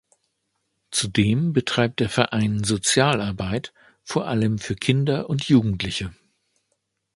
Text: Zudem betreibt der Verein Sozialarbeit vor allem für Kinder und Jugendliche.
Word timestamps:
Zudem 0.89 1.53
betreibt 1.53 1.99
der 1.99 2.09
Verein 2.09 2.63
Sozialarbeit 2.63 3.71
vor 4.01 4.25
allem 4.25 4.57
für 4.57 4.73
Kinder 4.75 5.29
und 5.29 5.47
Jugendliche. 5.47 6.11